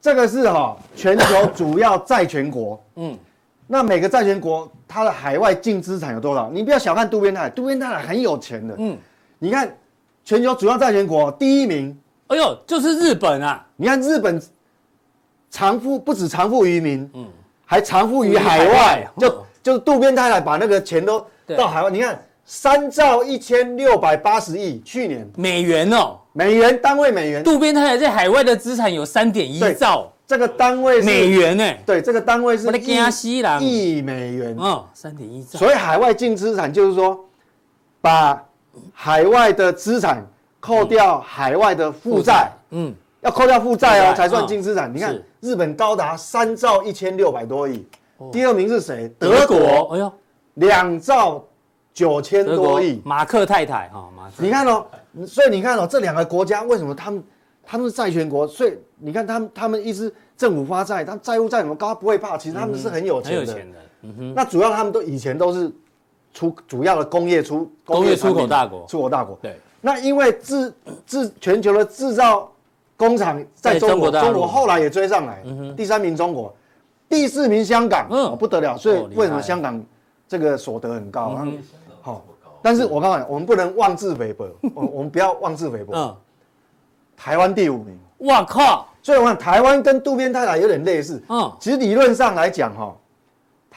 [0.00, 3.16] 这个是哈全球主要债权国，嗯，
[3.66, 6.48] 那每个债权国它的海外净资产有多少？
[6.52, 8.96] 你不要小看渡边太太，渡边太太很有钱的，嗯，
[9.38, 9.76] 你看
[10.24, 11.96] 全球主要债权国第一名，
[12.28, 13.64] 哎呦，就是日本啊！
[13.76, 14.40] 你看日本
[15.50, 17.26] 偿付不止偿付于民，嗯，
[17.64, 21.24] 还偿付于海外，就就是渡边太太把那个钱都
[21.56, 25.28] 到海外，你看三兆一千六百八十亿，去年。
[25.36, 26.18] 美元哦。
[26.32, 31.64] 美元单位美元，渡边太太在海外的资产有三点一兆，这个单位是美元呢？
[31.86, 32.70] 对，这个单位是
[33.60, 34.54] 亿亿美元。
[34.58, 35.58] 哦，三点一兆。
[35.58, 37.18] 所以海外净资产就是说，
[38.02, 38.45] 把
[38.92, 40.26] 海外的资产
[40.60, 44.92] 扣掉海外的负债，嗯，要扣掉负债哦才算净资产。
[44.94, 47.86] 你看日本高达三兆一千六百多亿，
[48.32, 49.12] 第二名是谁？
[49.18, 50.12] 德国，哎呦，
[50.54, 51.44] 两兆
[51.92, 53.00] 九千多亿。
[53.04, 54.84] 马克太太哈，马克，你看哦。
[55.26, 57.24] 所以你看哦，这两个国家为什么他们
[57.64, 58.46] 他们是债权国？
[58.46, 63.38] 所以你看他们他们一直政府发债，他们债务再怎么高不会怕，其实他们是很有钱的。
[63.38, 63.78] 很有钱的。
[64.02, 64.34] 嗯哼。
[64.34, 65.72] 那主要他们都以前都是
[66.36, 69.38] 出主要的工业出工业出口大国，出口大国。
[69.40, 69.58] 对。
[69.80, 70.70] 那因为制
[71.06, 72.52] 制全球的制造
[72.94, 75.42] 工厂在中国，中国后来也追上来。
[75.46, 75.74] 嗯。
[75.74, 76.54] 第三名中国，
[77.08, 78.76] 第四名香港，嗯，不得了。
[78.76, 79.82] 所以为什么香港
[80.28, 81.48] 这个所得很高啊？
[82.02, 82.22] 好。
[82.60, 85.94] 但是我告诉你，我们不能妄自菲薄， 我我们不要妄自菲薄。
[85.94, 86.14] 嗯，
[87.16, 88.86] 台湾第五名，哇靠！
[89.02, 91.22] 所以我看台湾跟渡边太太有点类似。
[91.28, 92.94] 嗯，其实理论上来讲，哈，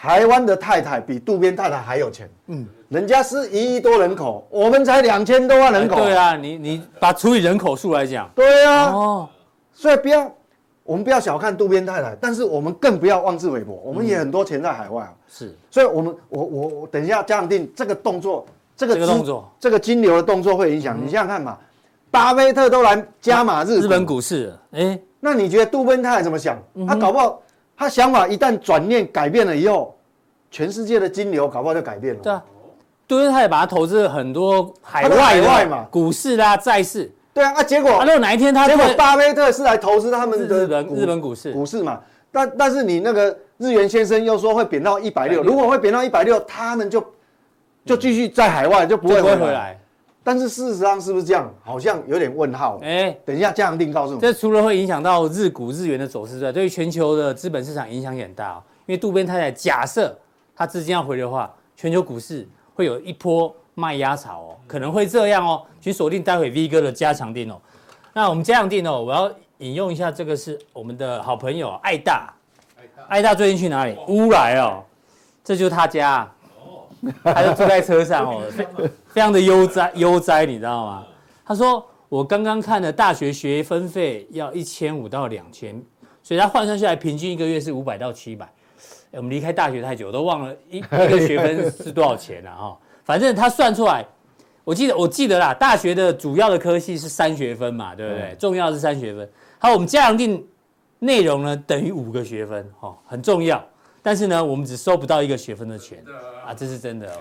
[0.01, 2.29] 台湾的太太比渡边太太还有钱。
[2.47, 5.97] 嗯，人家是一亿多人口，我们才两千多万人口。
[5.97, 8.29] 对啊，你你把除以人口数来讲。
[8.33, 8.91] 对啊。
[8.91, 9.29] 哦，
[9.73, 10.31] 所以不要。
[10.83, 15.13] 我们不要小看渡边太太，但是我们更不要妄自菲薄，我们也很多钱在海外啊。
[15.27, 18.43] 是，所以我们我我我等一下加强錠这个动作，
[18.75, 20.97] 这个这个动作，这个金流的动作会影响。
[20.99, 21.59] 你想想看嘛，
[22.09, 26.57] 巴菲特都来加码日日本股市，哎，那你觉得渡边太太怎么想？
[26.88, 27.39] 他搞不好
[27.80, 29.98] 他想法一旦转念改变了以后，
[30.52, 32.20] 全世界的金流搞不好就改变了。
[32.22, 32.44] 对啊。
[33.08, 37.10] 对，他也把它投资了很多海外的嘛，股市啦、债市。
[37.34, 42.00] 对啊，啊，结果，啊，如果哪一天他结果巴菲特是来投资他们的日本日本股市股市嘛，
[42.32, 47.04] 但但是你那个日元先生又说会贬到一百六，如果会贬到一百六，他们就
[47.86, 49.80] 就继续在海外就不会回来。
[50.23, 51.53] 但是事实上是不是这样？
[51.63, 52.79] 好像有点问号。
[52.82, 58.63] 哎，等一下加强錠告诉你，这除了会影响到日股日元的走势之外，对于全球的资本市场影响也很大哦。
[58.86, 60.17] 因为渡边太太假设
[60.55, 62.47] 他资金要回流的话，全球股市。
[62.75, 67.60] 会有一波卖压潮哦，可能会这样哦，请锁定待会 V 哥的加强定哦。
[68.13, 72.34] 那我们加强定哦，我要引用一下，这个是我们的好朋友爱大，
[73.10, 73.97] 爱大最近去哪里？
[74.08, 74.82] 乌来哦，
[75.43, 76.25] 这就是他家，
[77.23, 78.67] 他就坐在车上哦， 非
[79.07, 81.05] 非常的悠哉悠哉，你知道吗？
[81.45, 85.81] 他说我刚刚看的大学学分费要一千五到两千，
[86.21, 88.47] 所以他换算下来平均一个月是五百到七百。
[89.12, 92.77] 我们离开大学太久，我都忘了一 一个学分是多少钱了哈。
[93.03, 94.05] 反正他算出来，
[94.63, 98.35] 我记得我记得啦，大学的主要的科系是三学分嘛，对不对？
[98.38, 99.27] 重要是三学分。
[99.57, 100.45] 好，我们嘉阳定
[100.99, 103.63] 内容呢等于五个学分，哈，很重要。
[104.01, 106.03] 但是呢，我们只收不到一个学分的钱
[106.45, 107.19] 啊，这是真的哦。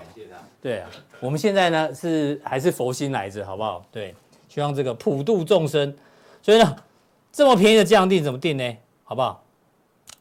[0.61, 0.89] 对啊，
[1.19, 3.85] 我们现在呢是还是佛心来着，好不好？
[3.91, 4.15] 对，
[4.47, 5.95] 希望这个普度众生。
[6.41, 6.75] 所以呢，
[7.31, 8.77] 这么便宜的加强錠怎么定呢？
[9.03, 9.43] 好不好？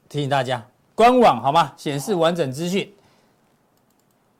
[0.08, 0.64] 提醒大家。
[0.94, 1.72] 官网好吗？
[1.76, 2.92] 显示完整资讯，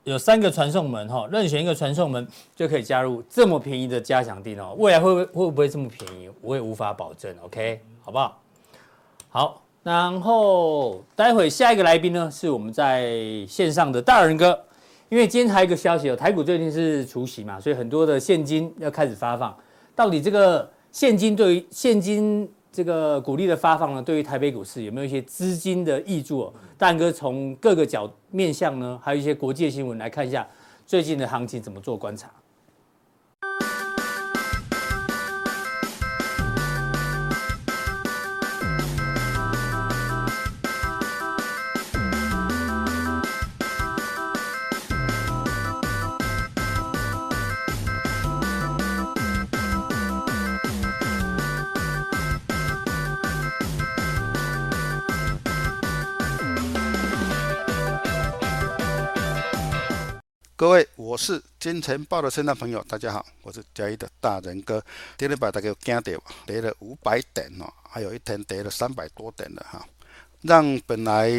[0.03, 4.75] 有三个传送门哈，任选一个传送门就可以加入这么便宜的加强定哦。
[4.77, 6.29] 未来会不会会不会这么便宜？
[6.41, 7.33] 我也无法保证。
[7.43, 8.41] OK，好不好？
[9.29, 14.55] 好，然后待会下一个来宾呢是我们在线上的大仁哥，
[15.09, 19.57] 因为今天还有一个消息哦，台股最近是除息嘛，所以很多的现金要开始发放。
[19.95, 22.47] 到底这个现金对于现金？
[22.71, 26.53] 这个股利的发放呢，对于台北股市有没有一些资金的挹注哦？
[26.77, 30.47] 大仁哥从各个角面向呢，还有一些国际新闻来看一下
[30.85, 32.29] 最近的行情怎么做观察。
[60.59, 64.83] 各位，我是金钱豹的新浪朋友，大家好，我是交易的大仁哥。
[65.17, 69.87] 第二把大家惊到，跌了五百点哦，还有一天跌了三百多点的哈，
[70.41, 71.29] 让本来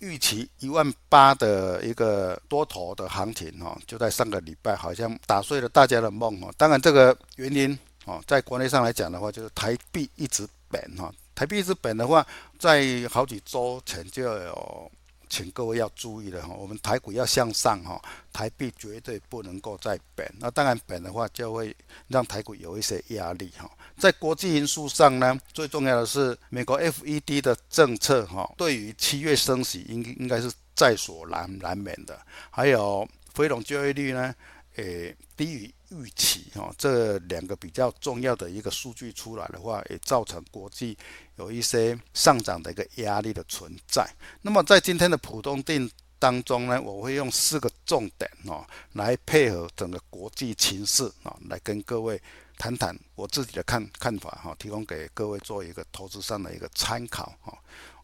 [0.00, 6.52] 预期一万八的一个多头的行情哈，就在上个礼拜好像打碎了大家的梦哈。
[6.56, 12.26] 当然这个原因哦，在国内上来讲的话，就是台币一直贬哈，台币一直贬的话，
[12.58, 14.90] 在好几周前就有。
[15.34, 18.00] 请各位要注意了哈，我们台股要向上哈，
[18.32, 20.32] 台币绝对不能够再贬。
[20.38, 23.68] 那当然贬的话，就会让台股有一些压力哈。
[23.98, 32.16] 在国际因素上呢，最重要的是美国 FED 的政策哈，对于七月升息应应该是在所难难免的。
[32.50, 34.32] 还有非农就业率呢，
[34.76, 40.96] 诶低于预期哈，这两个比较重要的一个数据出来的话，也造成国际。
[41.36, 44.08] 有一些上涨的一个压力的存在。
[44.42, 52.20] 那么在今天的普通定当中呢，我会用四个重点哦，来配合整个国际情势啊，来跟各位
[52.56, 57.56] 谈谈我自己的看看法哈，提供给各位做一个投资上的一个参考哈。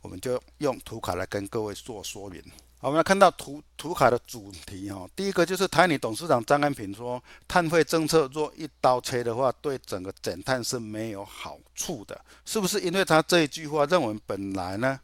[0.02, 2.42] 我们就用图卡来跟各位做说明。
[2.82, 12.80] 好，我们来看到图图卡的主题哈，第一个就是台泥董事长张安平说，碳汇政策若一刀切的话，对整个减碳是没有好处的，是不是？
[12.80, 14.98] 因为他这一句话，认为本来呢，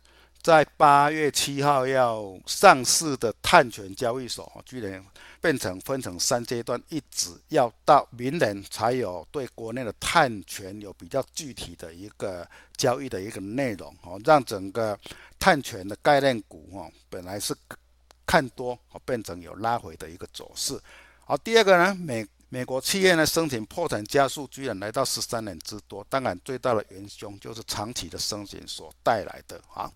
[0.47, 5.05] 在八月七号要上市的碳权交易所，居然
[5.41, 14.97] 变成分成三阶段，一直要到明年才有对国内的碳权有比较具体的一个交易的一个内容哦，让整个。
[15.39, 17.55] 碳权的概念股哦，本来是
[18.25, 20.81] 看多哦，变成有拉回的一个走势。
[21.25, 26.05] 好，第二个呢，美美国企业呢申请破产加速，居然来到十三年之多。
[26.09, 29.61] 当然，最大的元凶就是长期的申请所带来的。
[29.69, 29.93] 好，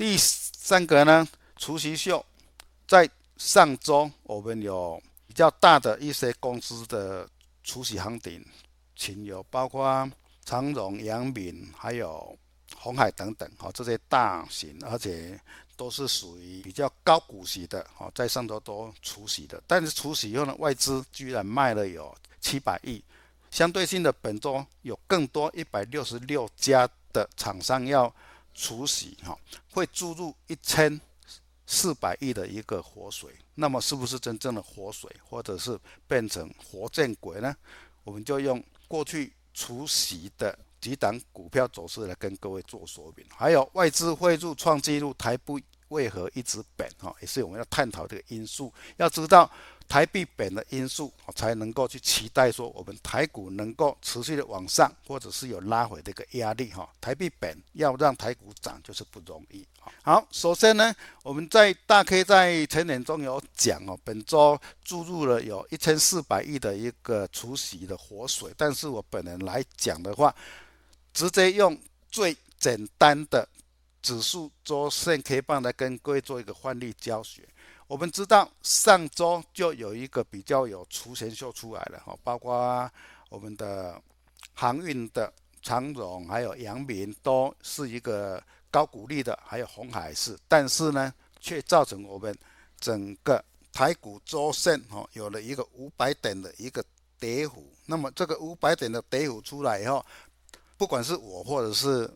[0.00, 2.24] 第三个呢，除息秀，
[2.88, 7.28] 在上周我们有比较大的一些公司的
[7.62, 8.42] 除息行情，
[8.96, 10.10] 请有包括
[10.42, 12.34] 长荣、阳明还有。
[12.76, 15.38] 红海等等，哈，这些大型而且
[15.76, 23.02] 都是属于比较高股息的，哈，在上周都除息的，但是除息以后呢，外资居然卖了有七百亿，
[23.50, 28.10] 相对性的本周有更多一百六十六家的厂商要
[28.60, 29.34] 除息，哈，
[29.72, 31.00] 会注入一千
[31.66, 37.56] 四百亿的一个活水，那么是不是真正的活水，或者是变成活见鬼呢？
[38.04, 40.58] 我们就用过去除息的。
[40.80, 46.90] 几档股票走势来跟各位做说明，还有外资汇入创纪录，台币为何一直贬？
[46.98, 48.72] 哈，也是我们要探讨这个因素。
[48.96, 49.50] 要知道
[49.90, 56.70] 台币贬的因素，才能够去期待说我们台股能够持续的往上，或者是有拉回的一个压力。
[56.70, 59.66] 哈，台币贬要让台股涨就是不容易。
[60.02, 70.32] 好，首先呢，我们在大 K 在前年中有讲哦，本周注入了有一千四百亿的一个除息的活水，但是我本人来讲的话。
[71.12, 71.76] 直接用
[72.08, 73.46] 最简单的
[74.00, 77.42] 指数周线 K 棒来跟各位做一个范例教学。
[77.90, 82.88] 我们知道上周就有一个比较有雏形秀出来了哈，包括
[83.28, 84.00] 我们的
[84.54, 92.32] 航运的长荣，还有阳明都是一个高股利的，还有红海市，但是呢，却造成我们
[92.78, 96.84] 整个台股周线哈有了一个五百点的一个
[97.18, 97.68] 跌幅。
[97.86, 100.06] 那么这个五百点的跌幅出来以后，
[100.78, 102.08] 不管是我或者是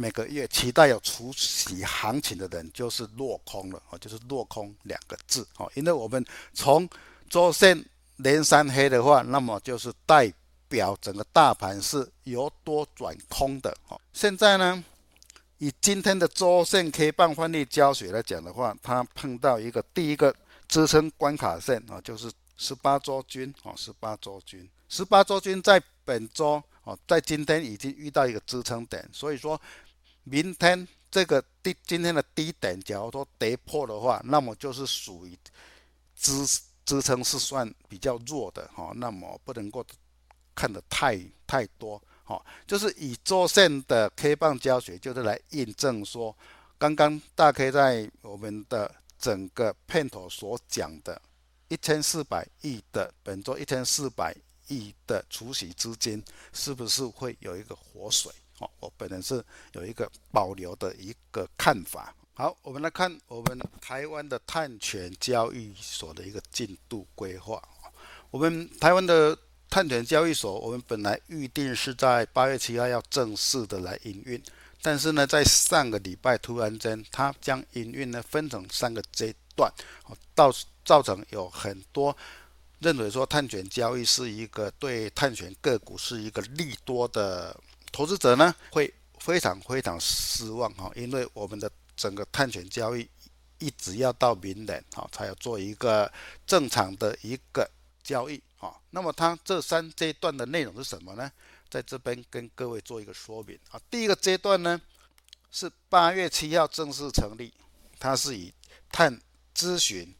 [0.00, 5.68] 每个月期待有除息行情的人，就是落空了啊，就是落空两个字啊。
[5.74, 6.88] 因为我们从
[7.28, 7.84] 周线
[8.16, 10.32] 连三黑的话，那么就是代
[10.70, 13.76] 表整个大盘是由多转空的。
[14.14, 14.82] 现在呢，
[15.58, 20.34] 以今天的周线 K 棒范例教学来讲的话，它碰到一个第一个
[20.66, 26.62] 支撑关卡线啊，就是十八周均啊，十八周均，十八周均在本周。
[26.82, 29.60] 哦，在今天已经遇到一个支撑点，所以说
[30.24, 35.38] 明天这个低今天的低点，假如说跌破的话，那么就是属于
[36.16, 36.46] 支
[36.84, 39.84] 支撑是算比较弱的哈，那么不能够
[40.54, 46.36] 看得太太多哈，就是以周线的 K 棒教学，就是来印证说，
[46.78, 51.20] 刚刚大 K 在我们的整个片头所讲的，
[51.68, 54.36] 一千四百亿的本周一千四百。
[54.72, 58.32] 亿的除息资金是不是会有一个活水？
[58.80, 62.14] 我本人是有一个保留的一个看法。
[62.34, 67.62] 好，我们来看我们台湾的碳权交易所的一个进度规划。
[68.30, 69.36] 我们台湾的
[69.68, 74.42] 碳权交易所，我们本来预定是在八月七号要正式的来营运，
[74.80, 79.70] 但是呢，在上个礼拜突然间，它将营运呢分成三个阶段，
[80.34, 80.50] 到
[80.84, 82.16] 造成有很多。
[82.78, 87.54] 认为说碳权交易是一个对碳权个股是一个利多的
[87.92, 93.08] 投资者呢，会非常非常失望哈，因为我们的整个碳权交易
[93.58, 96.10] 一直要到明年哈才要做一个
[96.46, 97.68] 正常的一个
[98.02, 98.80] 交易哈。
[98.90, 101.30] 那么它这三阶段的内容是什么呢？
[101.68, 103.80] 在这边跟各位做一个说明啊。
[103.90, 104.80] 第一个阶段呢
[105.50, 107.52] 是八月七号正式成立，
[107.98, 108.52] 它是以
[108.90, 109.20] 碳
[109.54, 110.14] 咨询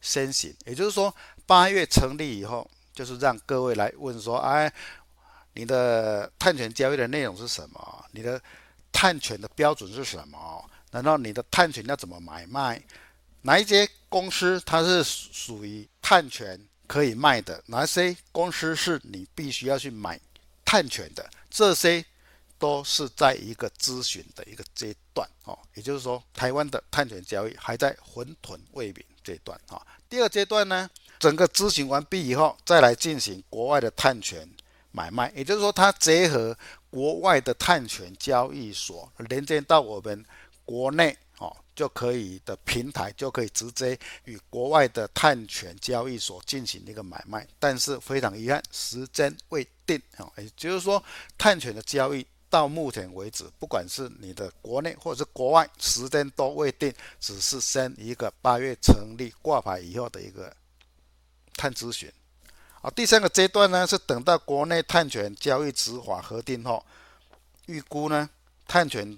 [0.00, 1.14] 先行，也就是说。
[1.44, 4.72] 八月成立以后，就是让各位来问说：哎，
[5.54, 8.04] 你的碳权交易的内容是什么？
[8.12, 8.40] 你的
[8.90, 10.64] 碳权的标准是什么？
[10.90, 12.82] 然后你的碳权要怎么买卖？
[13.42, 17.62] 哪一些公司它是属于碳权可以卖的？
[17.66, 20.20] 哪些公司是你必须要去买
[20.64, 21.28] 碳权的？
[21.50, 22.04] 这些
[22.58, 25.58] 都是在一个咨询的一个阶段哦。
[25.74, 29.80] 也就是说，台湾的碳权交易还在混沌未明阶段啊。
[30.08, 30.88] 第二阶段呢？
[31.18, 34.48] 整个咨询完毕以后，再来进行国外的碳权
[34.92, 36.56] 买卖，也就是说，它结合
[36.90, 40.24] 国外的碳权交易所连接到我们
[40.64, 47.46] 国内哦，就可以的平台，就可以直接与国外的碳权交易所进行一个买卖。
[47.58, 51.02] 但是非常遗憾，时间未定啊，也就是说，
[51.36, 60.54] 碳权的交易到目前为止，不管是你的国内或者是国外，时间都未定，只是先一个八月成立挂牌以后的一个。
[61.54, 62.10] 碳咨询，
[62.82, 66.84] 啊，第三个阶段呢是等到国内碳权交易执法核定后，
[67.66, 68.28] 预估呢
[68.66, 69.16] 碳权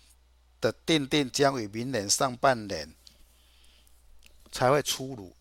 [0.61, 2.95] 的定定将于明年上半年
[4.53, 5.35] 才会出炉。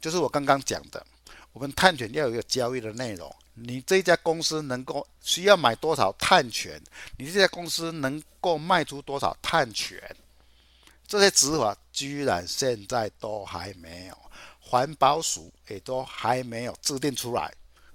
[0.00, 1.04] 就是我刚刚讲的，
[1.52, 6.82] 我们碳权要有一个交易的内容，你这家公司能够需要买多少碳权，
[7.16, 10.00] 你这家公司能够卖出多少碳权，
[11.06, 14.18] 这些执法居然现在都还没有。
[14.60, 17.50] 环保署也都还没有制定出来，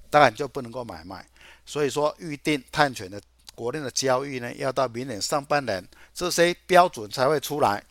[0.10, 1.24] 当然就不能够买卖。
[1.66, 3.22] 所以说，预定碳权的
[3.54, 7.84] 国内的交易呢，要到明年上半年这些标准才会出来，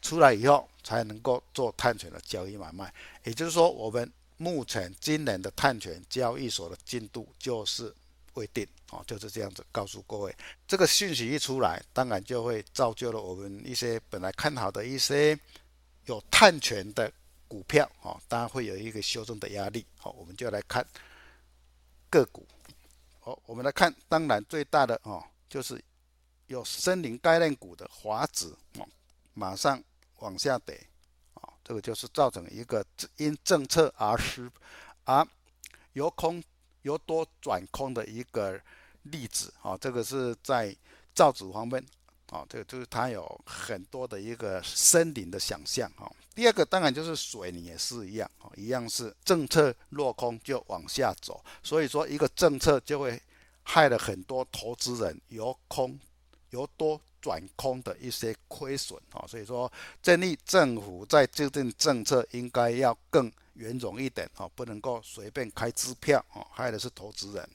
[0.00, 2.90] 出来以后才能够做碳权的交易买卖。
[3.24, 7.94] 也就是说，我们目前今年的碳权交易所的进度就是
[8.34, 10.34] 未定哦，就是这样子告诉各位。
[10.66, 15.38] 这个讯息一出来，当然就会造就了我们一些本来看好的一些
[16.06, 17.12] 有碳权的
[17.48, 19.84] 股票哦，当然会有一个修正的压力。
[19.96, 20.86] 好，我们就来看
[22.08, 22.46] 个股。
[23.20, 25.82] 好，我们来看，当然最大的哦，就是
[26.46, 28.88] 有森林概念股的华子哦，
[29.34, 29.82] 马上
[30.18, 30.86] 往下跌。
[31.62, 32.84] 这个就是造成一个
[33.16, 34.50] 因政策而失，
[35.04, 35.24] 而
[35.92, 36.42] 由空
[36.82, 38.60] 由多转空的一个
[39.02, 39.76] 例子啊。
[39.76, 40.74] 这个是在
[41.14, 41.84] 造纸方面
[42.30, 46.10] 啊，这个就是它有很多的一个森林的想象啊。
[46.34, 53.20] 第二个当然就是水泥也是一样啊，一样是政策落空就往下走，所以说一个政策就会
[53.62, 55.98] 害了很多投资人由空
[56.50, 57.00] 由多。
[57.22, 59.70] 转空的一些亏损啊，所以说
[60.02, 67.46] 建议政府在制定政策应该要更圆融一点啊，不能够随便开支票啊，害的是投资人。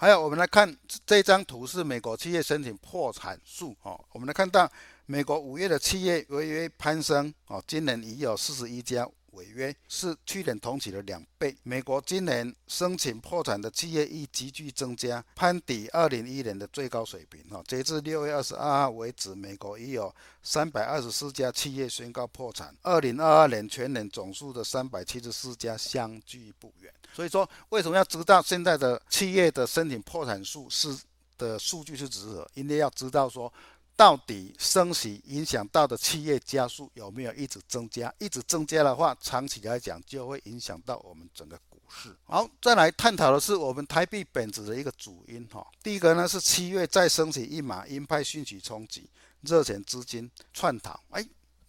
[0.00, 0.74] 还有，我们来看
[1.04, 4.66] 这张图是美国企业申请破产数哦，我们来看到
[5.04, 9.06] 美国五月的企业违约攀升哦，今年已有四十一家。
[9.32, 11.54] 违约是去年同期的两倍。
[11.62, 17.40] 美国今年申请破产的企业亦急剧增加，攀抵二零一一年的最高水平。
[17.48, 22.74] 哈，截至六月二十二号为止，美国已有三百二十四家企业宣告破产。
[22.82, 26.92] 二零二二年全年总数的三百七十四家相距不远。
[27.12, 30.96] 所以说，为什么要知道现在的企业的申请破产数是
[31.36, 32.50] 的数据是如何？
[32.54, 33.52] 因为要知道说。
[33.96, 38.10] 到底升息影响到的企业家数有没有一直增加？
[38.18, 42.16] 一直增加的话，长期来讲就会影响到我们整个股市。
[42.24, 45.46] 好，再来探讨的是我们台币贬值的一个主因。
[45.52, 49.06] 哈，第一个呢是七月再升息一码，鹰派讯息冲击，
[49.42, 50.98] 热钱资金窜逃。
[51.10, 51.22] 哎。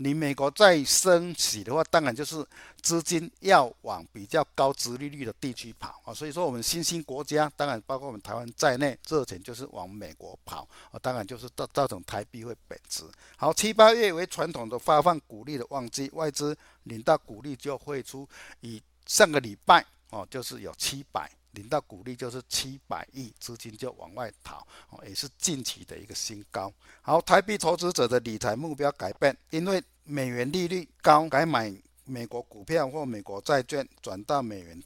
[0.03, 2.43] 你美国再升息的话，当然就是
[2.81, 6.11] 资金要往比较高殖利率的地区跑啊。
[6.11, 10.97] 所以说，我们新兴国家，当然包括我们台湾在内，热钱就是往美国跑啊。
[10.99, 13.03] 当然就是造造成台币会贬值。
[13.37, 18.27] 好，七八月为传统的发放股利的旺季，外资领到股利就汇出。
[18.61, 21.29] 以上个礼拜哦，就是有七百。
[21.51, 26.71] 领到股利就是七百亿资金就往外逃，哦，也是近期的一个新高。
[27.01, 31.73] 好，台币投资者的理财目标改变，因为美元利率高，改买
[32.05, 34.81] 美国股票或美国债券，转到美元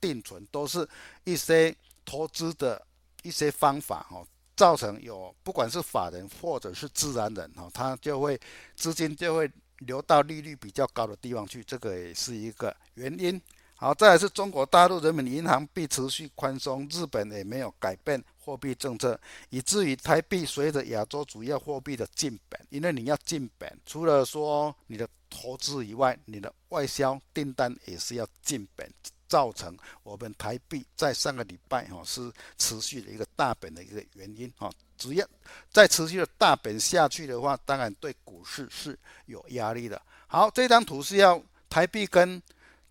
[0.00, 0.88] 定存，都是
[1.24, 2.84] 一些投资的
[3.22, 8.38] 一些方法，哦，造成有不管是法人或者是自然人，哦，他就会
[8.74, 13.40] 资金就会流到利率比较高的地方去，这个也是一个原因。
[13.80, 19.18] 好，再来是中国大陆人民银行币持续宽松，日本也没有改变货币政策，
[19.50, 28.92] 以至于台币随着亚洲主要货币的进本，因为你要进本，除了说你的投资以外，你的外销订单也是要进本，
[29.28, 35.24] 造成我们台币在上个礼拜哈是持续的一个大本的一个原因哈，只要
[35.70, 40.02] 再持续的大本下去的话，当然对股市是有压力的。
[40.26, 42.42] 好，这张图是要台币跟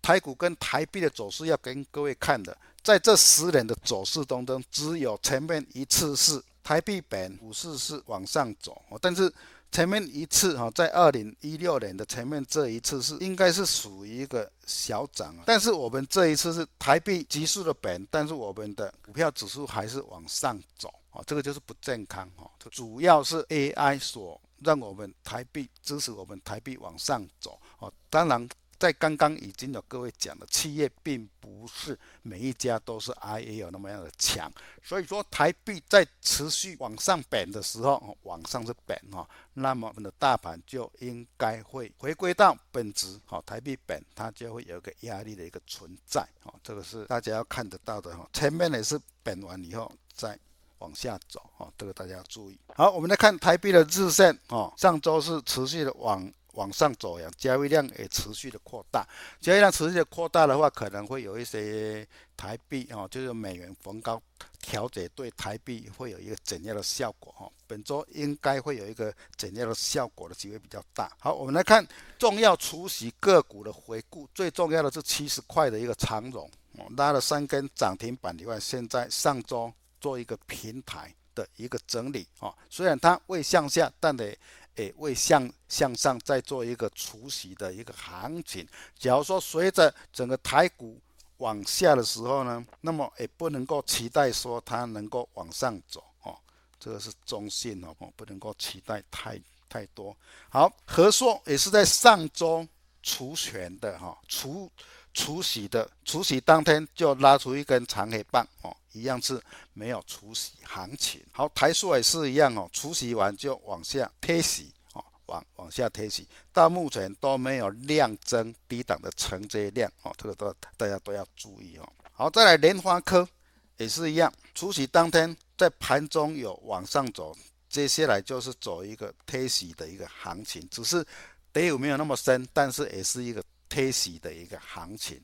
[0.08, 8.80] 台股跟台币的走势要跟各位看的，在这十年的走势当中，只有前面一次是台币本，股市是往上走。
[9.02, 9.30] 但是
[9.70, 22.50] 前面一次哈，在二零一六年的前面这一次是应该是属于一个小涨啊，但是我们这一次是台币急速的本，但是我们的股票指数还是往上走啊，这个就是不健康哈。
[22.70, 28.48] 主要是 AI 所让我们台币支持我们台币往上走啊，当然。
[28.78, 34.50] 在刚刚已经有各位讲的，企业并不是每一家都是 IA 有那么样的强，
[34.84, 50.38] 所以说台币在持续往上贬的时候，往上是贬哈，那么我们的大盘就应该会回归到本值，哈，台币贬它就会有一个压力的一个存在，哈，这个是大家要看得到的哈，前面也是贬完以后再
[50.78, 52.56] 往下走，哈，这个大家要注意。
[52.76, 56.32] 好，我们来看台币的日线，哈，上周是持续的往。
[56.58, 59.06] 往上走呀，交易量也持续的扩大。
[59.40, 62.04] 交易量持续的扩大的话，可能会有一些
[62.36, 64.20] 台币哦，就是美元逢高
[64.60, 67.48] 调节，对台币会有一个怎样的效果哈。
[67.68, 71.12] 本周应该会有一个怎样的效果的机会比较大。
[71.20, 71.86] 好，我们来看
[72.18, 76.50] 重要除息个股的回顾，最重要的是七十块的一个长荣，
[76.96, 84.36] 拉了三根涨停板以外，现在上周做一个平台的一个整理啊，虽然它未向下，但得。
[84.78, 88.66] 也为向向上再做一个除息的一个行情。
[88.96, 90.98] 假如说随着整个台股
[91.38, 96.38] 往下的时候呢，那么也不能够期待说它能够往上走哦。
[96.80, 100.16] 这个是中性哦，不能够期待太太多。
[100.48, 102.66] 好，和硕也是在上周
[103.02, 104.70] 除权的哈，除
[105.18, 109.42] 除息的，除息当天就拉出一根长黑棒哦，一样是
[109.72, 111.20] 没有除息行情。
[111.32, 115.04] 好，台塑也是一样哦，除息完就往下贴息哦。
[115.26, 121.92] 往往下贴息，到目前都没有量增低档的承接量哦，这个都大家都要注意哦。
[122.12, 123.28] 好，再来莲花科
[123.76, 127.36] 也是一样，除夕当天在盘中有往上走，
[127.68, 131.04] 接下来就是走一个贴洗的一个行情，只是
[131.52, 135.20] 跌有没有那么深，但是也是一个推息的一个行情。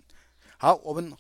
[0.59, 1.13] 好，我们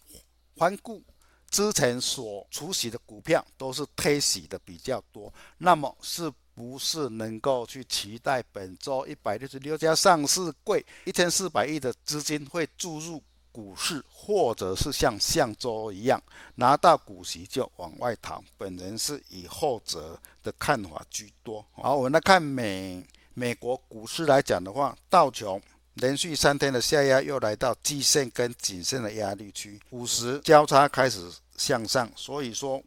[0.56, 1.02] 环顾
[1.50, 6.32] 之前所出席的股票都是推息的比较多，那么是。
[6.56, 13.20] 不是能够去期待本周一百六十六家上市柜一千四百亿的资金会注入
[13.50, 16.22] 股市，或者是像上周一样
[16.54, 18.40] 拿到股息就往外逃。
[18.56, 21.66] 本人是以后者的看法居多。
[21.72, 23.04] 好，我们来看美
[23.34, 25.60] 美国股市来讲的话，道琼
[25.94, 32.82] 连续三天的下压又来到季线跟颈线的压力区，五十交叉开始向上，所以说。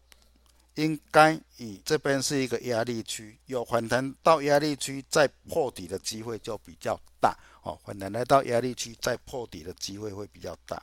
[0.76, 7.76] 应该以这边是一个压力区，有反弹到压力区再破底的机会就比较大哦。
[7.84, 10.80] 反弹来到压力区再破底的机会会比较大。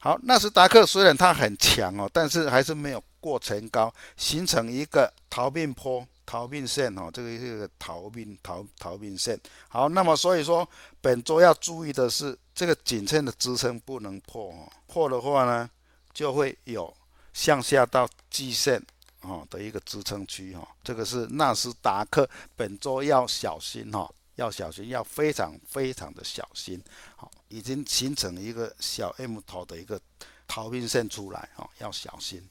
[0.00, 7.10] 好，纳斯达克虽然它很强哦，但是还是没有过前高，形成一个逃命坡、逃命线哦。
[7.12, 9.38] 这个是一个逃命逃逃命线。
[9.68, 10.68] 好，那么所以说
[11.00, 15.68] 本周要注意的是这个颈线的支撑不能破哦，破的话呢
[16.12, 16.94] 就会有
[17.32, 18.82] 向下到季线。
[19.26, 26.78] 哦的一个支撑区哈，这个是纳斯达克本周要小心哈，要小心，要非常非常的小心。
[27.16, 29.98] 好，已经形成一个小 M 头的一个
[30.46, 32.46] 逃命线出来哈，要小心。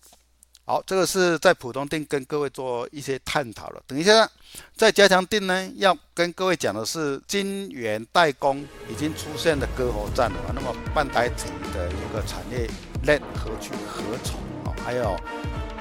[0.65, 3.81] 好，这个是在普通定跟各位做一些探讨了。
[3.85, 4.29] 等一下
[4.77, 10.37] 在加强定呢，要跟各位讲的是晶圆代工已经出现了割喉战了。
[10.55, 12.69] 那么半导体的一个产业
[13.03, 14.39] 链何去何从？
[14.63, 15.19] 哦，还有。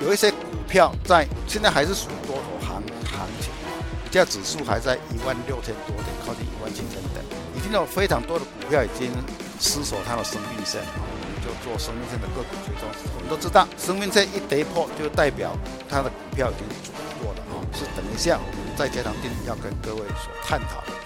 [0.01, 3.53] 有一些股票在现在还是属于多头行行情，
[4.03, 7.23] 股价指数还在一万六千多点，靠近一万七千点，
[7.55, 9.13] 已经有非常多的股票已经
[9.61, 12.89] 失守它的生命线，我们就做生命线的个股追踪。
[13.17, 15.57] 我们都知道，生命线一跌破，就代表
[15.91, 21.02] 它的股票已经走弱了啊，是等一下我们再加强錠要跟各位所探讨的。